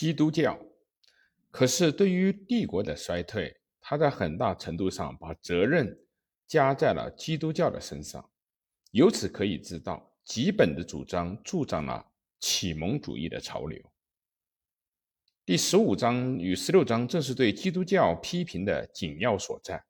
[0.00, 0.58] 基督教。
[1.50, 5.94] 可是，对于帝国的衰退，他在很大程度上把责任
[6.46, 8.30] 加在了基督教的身上。
[8.92, 13.78] 由此可以知道，吉本的主张助长了启蒙主义的潮流。
[15.44, 19.84] 第十五章与十六章正是对基督教批评的紧要所在。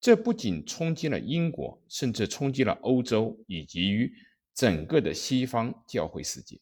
[0.00, 4.12] 这不仅冲击了英国，甚至冲击了欧洲以及于
[4.52, 6.58] 整个的西方教会世界。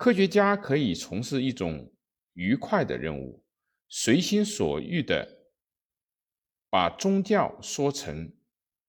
[0.00, 1.92] 科学家可以从事一种
[2.32, 3.44] 愉快的任务，
[3.86, 5.42] 随心所欲的
[6.70, 8.32] 把宗教说成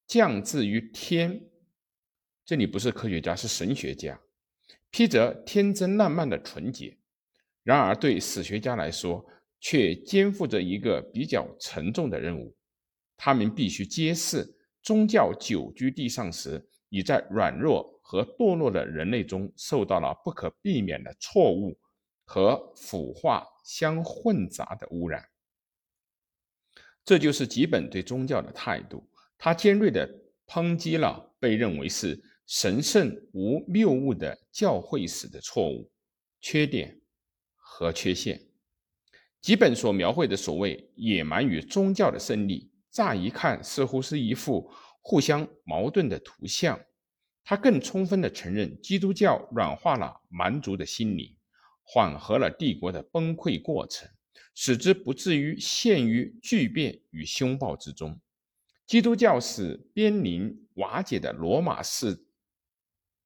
[0.08, 1.50] 降至于天。
[2.46, 4.18] 这里不是科学家，是神学家，
[4.90, 6.98] 披着天真烂漫的纯洁。
[7.64, 9.26] 然而，对史学家来说，
[9.60, 12.56] 却肩负着一个比较沉重的任务。
[13.18, 14.50] 他们必须揭示
[14.82, 21.80] 宗教久居地上时，已在软弱和堕落的人类中受到了不可避免的错误
[22.26, 25.26] 和腐化相混杂的污染。
[27.06, 29.10] 这就是吉本对宗教的态度。
[29.38, 30.06] 他尖锐地
[30.46, 35.90] 抨击了被认为是神圣无谬误的教会史的错误、
[36.42, 37.00] 缺点。
[37.54, 38.38] 和缺陷，
[39.40, 44.70] 吉本所描绘的所谓野蛮与宗教的胜利，乍一看似乎是一幅
[45.00, 46.78] 互相矛盾的图像。
[47.44, 51.36] 他更充分地承认基督教软化了蛮族的心灵，
[51.84, 54.10] 缓和了帝国的崩溃过程，
[54.56, 58.20] 使之不至于陷于巨变与凶暴之中。
[58.86, 62.26] 基督教使濒临瓦解的罗马式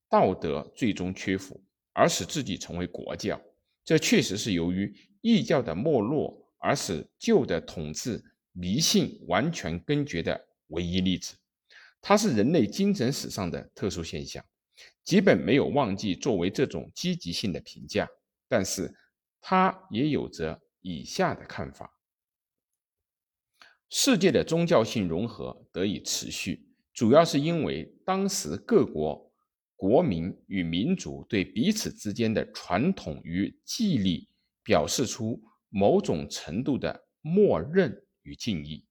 [0.08, 3.40] 道德最终屈服，而使自己成为国教。
[3.84, 11.36] 这确实是由于异教的没落而使旧的统治迷信完全根绝的唯一例子，
[12.00, 14.44] 它是人类精神史上的特殊现象。
[15.04, 18.08] 基本没有忘记作为这种积极性的评价，
[18.48, 18.92] 但是
[19.40, 21.98] 他也有着以下的看法：
[23.88, 29.24] 世界的宗教性融合得以持续，主要是因为当时各国。
[29.78, 34.26] 国民与民族对彼此之间的传统与纪律
[34.64, 35.38] 表示出
[35.68, 38.86] 某种程度的默认与敬意。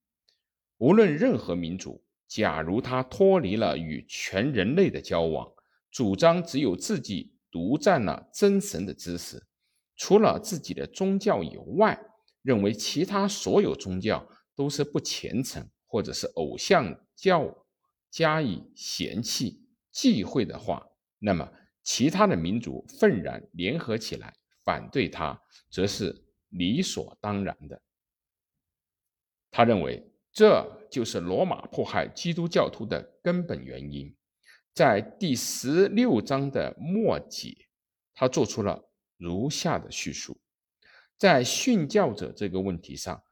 [0.78, 5.52] 无论任何民族，假如他脱离了与全人类的交往，
[5.92, 9.46] 主张只有自己独占了真神的知识，
[9.96, 12.00] 除了自己的宗教以外，
[12.42, 17.66] 认为其他所有宗教都是不虔诚，或者是偶像教
[18.10, 19.64] 加以嫌弃。
[19.92, 20.86] 忌讳的话，
[21.20, 21.50] 那么
[21.82, 24.36] 其他的民族愤然联合起来
[24.66, 27.82] 反对他，则是理所当然的。
[29.52, 34.14] 他认为这就是罗马迫害基督教徒的根本原因。
[34.74, 37.56] 在第十六章的末节，
[38.14, 40.38] 他做出了如下的叙述：
[41.18, 43.24] 在殉教者这个问题上，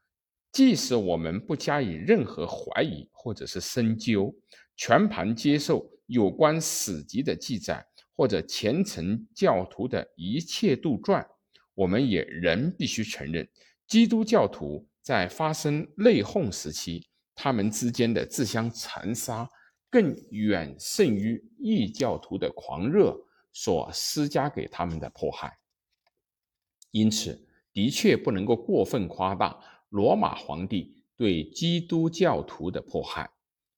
[0.54, 4.34] 即使我们不加以任何怀疑或者是深究，
[4.78, 5.92] 全盘接受。
[6.08, 7.84] 有关史籍的记载，
[8.14, 11.26] 或者虔诚教徒的一切杜撰，
[11.74, 13.48] 我们也仍必须承认，
[13.88, 17.06] 基督教徒在发生内讧时期，
[17.36, 19.48] 他们之间的自相残杀，
[19.90, 23.14] 更远胜于异教徒的狂热
[23.52, 25.60] 所施加给他们的迫害。
[26.92, 29.60] 因此，的确不能够过分夸大
[29.90, 33.30] 罗马皇帝对基督教徒的迫害。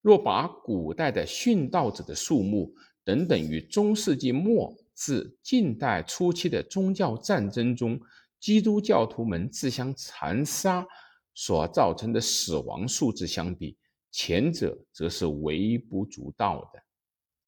[0.02, 2.72] 若把古代的殉道者的数目
[3.04, 8.00] 等等与中世纪末至近代初期的宗教战争中
[8.40, 10.86] 基督教徒们自相残杀
[11.36, 13.78] 所造成的死亡数字相比，
[14.10, 16.82] 前者则是微不足道的。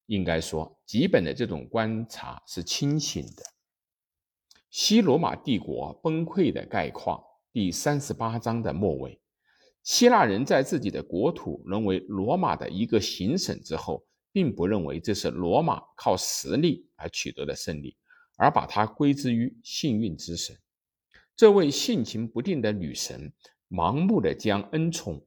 [0.06, 3.44] 应该说，基本的这种观察是清醒的。
[4.70, 9.20] 西罗马帝国崩溃的概况，第三十八章的末尾。
[9.84, 17.96] 希腊人在自己的国土沦为罗马的一个行省之后，并不认为这是罗马靠实力而取得的胜利，
[18.36, 20.58] 而把它归之于幸运之神。
[21.38, 23.32] 这位性情不定的女神，
[23.70, 25.26] 盲目的将恩宠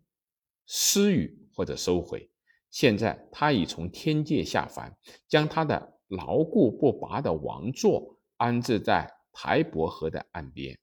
[0.66, 2.30] 施予或者收回。
[2.70, 4.96] 现在，他已从天界下凡，
[5.26, 10.78] 将他的牢固不拔的王座安置在台伯河的岸边。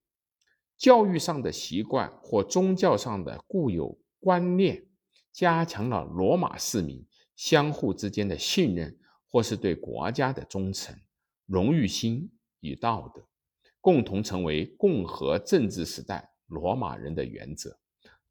[0.77, 4.86] 教育上的习惯或宗教上的固有观念，
[5.31, 9.00] 加强了罗马市民相互之间的信任，
[9.30, 10.95] 或是对国家的忠诚、
[11.45, 13.25] 荣誉心与道德，
[13.80, 17.78] 共同成为共和政治时代罗马人的原则。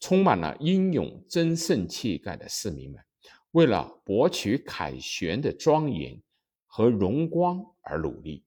[0.00, 3.00] 充满了英勇争胜气概的市民们，
[3.52, 6.20] 为了博取凯旋的庄严
[6.66, 8.44] 和荣光而努力。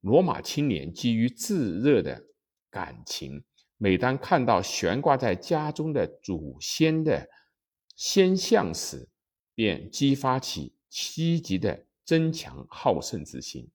[0.00, 2.26] 罗马青年基于炙热的。
[2.72, 3.44] 感情。
[3.76, 7.28] 每当看到悬挂在家中的祖先的
[7.94, 9.10] 先像时，
[9.54, 13.68] 便激发起积极的增强好胜之心。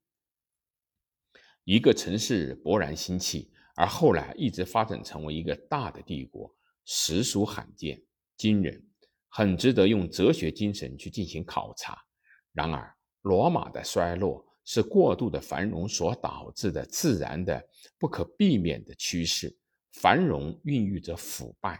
[1.64, 6.52] 一个城市勃然兴起，而后来一直发展成为一个大的帝国，
[6.84, 8.02] 实属罕见
[8.36, 8.84] 惊人，
[9.30, 11.96] 很值得用哲学精神去进行考察。
[12.54, 12.92] 然而，
[13.22, 17.64] 罗马的衰落是过度的繁荣所导致的自然的、
[18.00, 19.56] 不可避免的趋势。
[19.92, 21.80] 繁荣孕育着腐败，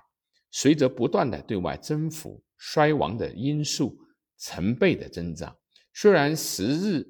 [0.52, 3.98] 随着不断的对外征服，衰亡的因素
[4.38, 5.58] 成倍的增长。
[5.94, 7.08] 虽然时日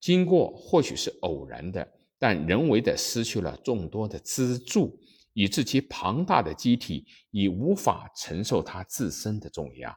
[0.00, 1.88] 经过或许是偶然的，
[2.26, 4.98] 但人为的失去了众多的支柱，
[5.34, 9.94] 以致其庞大的机体已无法承受它自身的重压。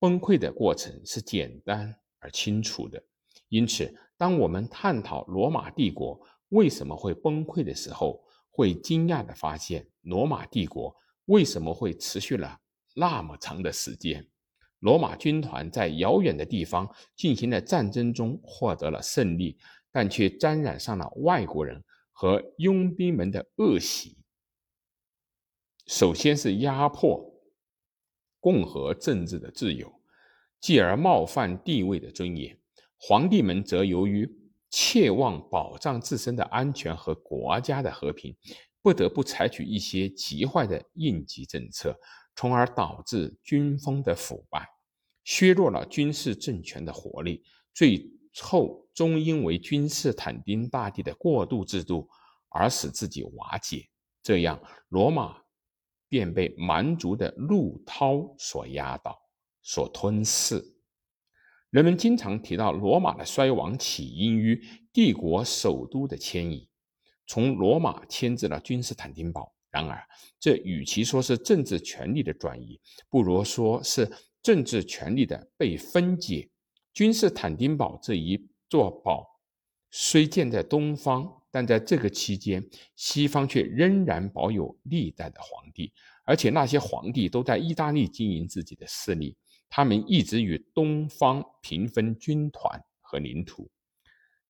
[0.00, 3.00] 崩溃的过程是简单而清楚的。
[3.50, 8.20] 因此，当我们探讨罗马帝国为什么会崩溃的时候，
[8.50, 10.92] 会惊讶地发现，罗马帝国
[11.26, 12.58] 为什么会持续了
[12.96, 14.26] 那么长的时间？
[14.80, 19.56] 罗马军团在遥远的地方进行的战争中获得了胜利，
[19.90, 21.82] 但却沾染上了外国人
[22.12, 24.16] 和佣兵们的恶习。
[25.86, 27.32] 首先是压迫
[28.40, 29.90] 共和政治的自由，
[30.60, 32.58] 继而冒犯地位的尊严。
[32.98, 34.28] 皇帝们则由于
[34.70, 38.36] 切望保障自身的安全和国家的和平，
[38.82, 41.98] 不得不采取一些极坏的应急政策，
[42.36, 44.68] 从而导致军风的腐败，
[45.24, 47.42] 削弱了军事政权的活力。
[47.72, 48.10] 最
[48.42, 52.08] 后，终因为君士坦丁大帝的过渡制度
[52.48, 53.88] 而使自己瓦解。
[54.22, 55.36] 这样，罗马
[56.08, 59.18] 便被蛮族的怒涛所压倒、
[59.62, 60.62] 所吞噬。
[61.70, 64.60] 人们经常提到罗马的衰亡起因于
[64.92, 66.68] 帝国首都的迁移，
[67.26, 69.54] 从罗马迁至了君士坦丁堡。
[69.70, 70.02] 然而，
[70.40, 74.10] 这与其说是政治权力的转移，不如说是
[74.42, 76.48] 政治权力的被分解。
[76.98, 79.24] 君士坦丁堡这一座堡
[79.88, 85.92] 虽建在东方，但在这个期间，西方却仍然保有历代的皇帝，
[86.24, 89.36] 而且那些皇帝都在意大利经营自己的势力。
[89.70, 93.70] 他们一直与东方平分军团和领土，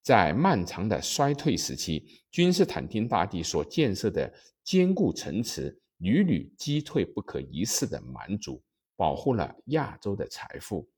[0.00, 4.32] 在漫长的衰退时期，君士坦丁大帝所建设的
[4.64, 8.62] 坚固城池屡屡击退不可一世的蛮族，
[8.96, 10.88] 保护了亚洲的财富。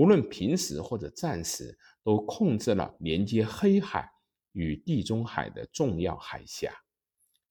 [0.00, 4.10] 无论平时或者战时，都控制了连接黑海
[4.52, 6.72] 与地中海的重要海峡。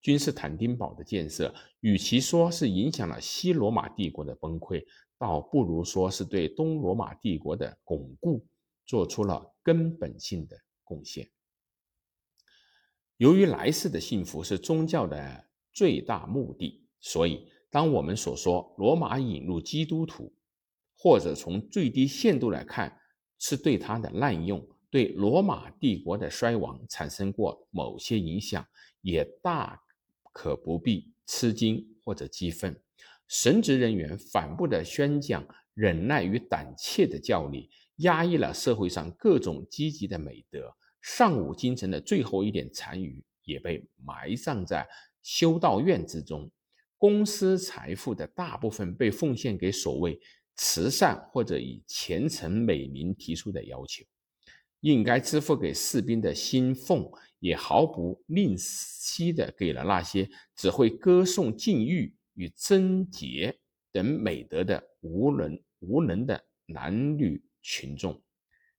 [0.01, 4.84] 君士坦丁堡的建设，与其说是影响了西罗马帝国的崩溃，
[5.19, 8.44] 倒不如说是对东罗马帝国的巩固
[8.84, 11.30] 做出了根本性的贡献。
[13.18, 20.34] 由于来世的幸福是宗教的最大目的，所以当我们所说罗马引入基督徒，
[21.01, 23.00] 或者从最低限度来看
[23.38, 28.68] 是对他的滥用，对罗马帝国的衰亡产生过某些影响，
[29.01, 29.81] 也大
[30.34, 32.78] 可不必吃惊或者激愤。
[33.30, 40.75] 神职人员反复的宣讲忍耐与胆怯的教理，压抑了社会上各种积极的美德。
[41.02, 44.86] 尚武精神的最后一点残余也被埋葬在
[45.24, 46.52] 修道院之中。
[46.97, 50.19] 公司财富的大部分被奉献给所谓
[50.59, 54.06] 慈善或者以虔诚美名提出的要求。
[54.81, 62.13] 应该支付给士兵的薪俸，也毫不吝惜的给了那些只会歌颂禁欲。
[62.35, 63.59] 与贞洁
[63.92, 68.23] 等美德的无能无能的男女群众。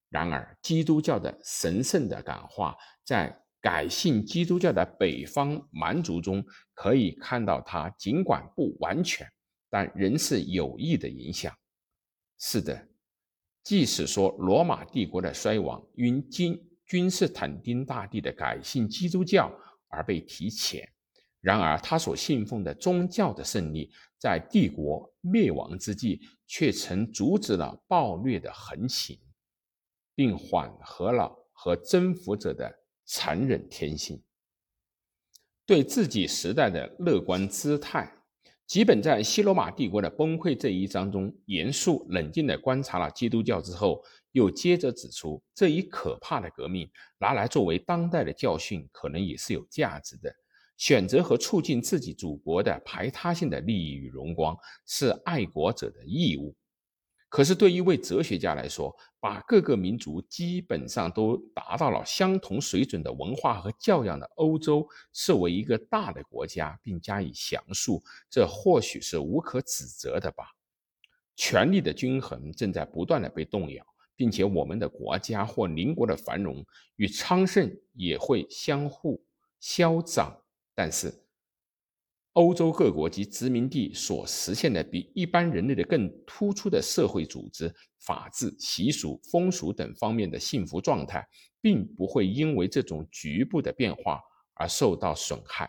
[0.08, 9.30] 然而，基督教的神圣的感化，在改信基督教的北方蛮族中可以看到，它尽管不完全，
[9.68, 11.54] 但仍是有益的影响。
[12.42, 12.88] 是的，
[13.62, 19.52] 即使说罗马帝国的衰亡因君君士坦丁大帝的改信基督教
[19.88, 20.88] 而被提前。
[21.42, 29.18] 然而，他所信奉的宗教的胜利，在帝国灭亡之际，却曾阻止了暴虐的横行，
[30.14, 32.70] 并缓和了和征服者的
[33.04, 34.22] 残忍天性。
[35.64, 38.12] 对自己时代的乐观姿态，
[38.70, 44.00] 吉本在西罗马帝国的崩溃这一章中，严肃冷静地观察了基督教之后，
[44.30, 50.32] 又接着指出，这一可怕的革命拿来作为当代的教训，可能也是有价值的。
[50.76, 56.54] 选择和促进自己祖国的排他性的利益与荣光，是爱国者的义务。
[57.30, 70.44] 可是对一位哲学家来说，把各个民族基本上都达到了相同水准的文化和教养的欧洲视为一个大的国家，并加以详述，这或许是无可指责的吧。
[71.36, 79.24] 权力的均衡正在不断的被动摇，并且我们的国家或邻国的繁荣与昌盛也会相互
[79.60, 80.36] 消长。
[80.74, 81.14] 但是，
[82.34, 91.26] 欧洲各国及殖民地所实现的比一般人类的更突出的社会组织、法治、习俗、风俗等方面的幸福状态，
[91.60, 94.20] 并不会因为这种局部的变化
[94.54, 95.68] 而受到损害。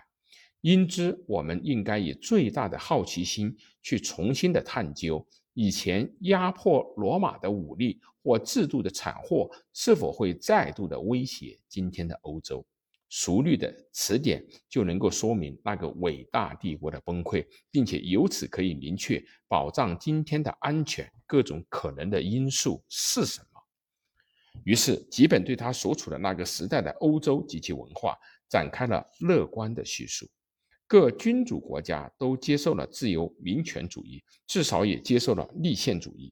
[0.62, 12.64] 因之，我们应该以最大的好奇心去重新的探究，以前压迫罗马的武力或制度的惨祸，是否会再度的威胁今天的欧洲。
[13.12, 23.48] 熟虑的词典就能够说明那个伟大帝国的崩溃，并且由此可以明确保障今天的安全各种可能的因素是什么。
[24.64, 30.26] 于是，吉本对他所处的那个时代的欧洲及其文化展开了乐观的叙述。
[30.88, 36.32] 各君主国家都接受了自由民权主义，至少也接受了立宪主义。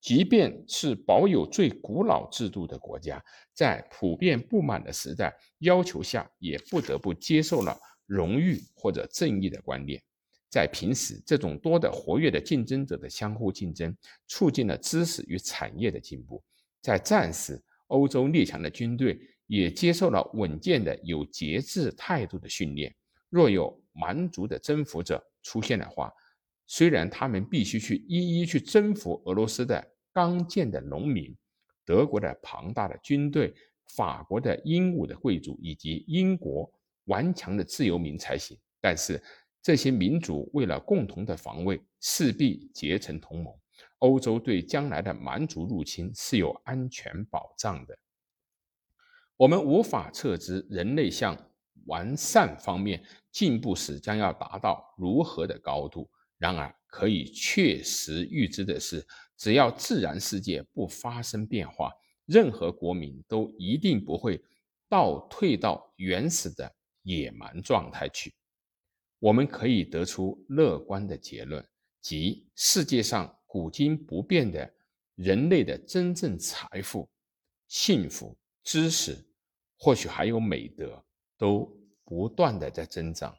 [0.00, 7.76] 即便是保有最古老制度的国家，在普遍不满的时代要求下，也不得不接受了
[8.06, 10.00] 荣誉或者正义的观念。
[10.48, 13.94] 在平时，这种多的活跃的竞争者的相互竞争，
[14.28, 16.42] 促进了知识与产业的进步。
[16.80, 22.94] 在战时，欧洲列强的军队也接受了稳健的、有节制态度的训练。
[23.28, 26.10] 若有蛮族的征服者出现的话，
[26.70, 31.34] 虽然他们必须去一一去征服俄罗斯的刚健的农民、
[31.82, 33.54] 德国的庞大的军队、
[33.96, 36.70] 法国的英武的贵族以及英国
[37.04, 39.20] 顽强的自由民才行，但是
[39.62, 43.52] 这些民族为了共同的防卫，势必结成同盟。
[44.00, 47.98] 欧洲对将来的蛮族入侵是有安全保障的。
[49.38, 51.34] 我们无法测知人类向
[51.86, 56.10] 完善方面进步时将要达到如何的高度。
[56.38, 61.92] 然而，可以确实预知的是，只要自然世界不发生变化，
[62.26, 64.40] 任何国民都一定不会
[64.88, 68.32] 倒退到原始的野蛮状态去。
[69.18, 71.66] 我们可以得出乐观的结论，
[72.00, 74.72] 即世界上古今不变的
[75.16, 77.08] 人类的真正财富、
[77.66, 79.26] 幸福、知识，
[79.76, 81.04] 或许还有美德，
[81.36, 81.68] 都
[82.04, 83.36] 不断的在增长。